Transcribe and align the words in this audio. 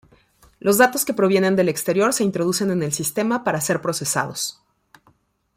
Los 0.59 0.79
datos 0.79 1.05
que 1.05 1.13
provienen 1.13 1.55
del 1.55 1.69
exterior 1.69 2.11
se 2.11 2.23
introducen 2.23 2.71
en 2.71 2.81
el 2.81 2.91
sistema 2.91 3.43
para 3.43 3.61
ser 3.61 3.83
procesados. 3.83 4.59